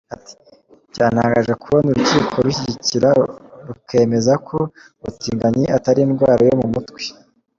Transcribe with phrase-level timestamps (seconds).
[0.15, 0.33] Ati”
[0.91, 3.09] Byantangaje kubona urukiko runshyigikira,
[3.67, 4.57] rukemeza ko
[4.99, 7.01] ubutinganyi atari indwara yo mu mutwe.